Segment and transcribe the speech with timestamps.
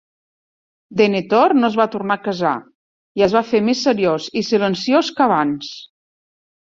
[1.01, 2.55] Denethor no es va tornar a casar
[3.21, 5.71] i es va fer més seriós i silenciós que abans.